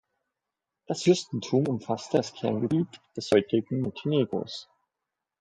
Das 0.87 1.03
Fürstentum 1.03 1.67
umfasste 1.67 2.17
das 2.17 2.33
Kerngebiet 2.33 2.87
des 3.15 3.29
heutigen 3.29 3.81
Montenegros. 3.81 4.67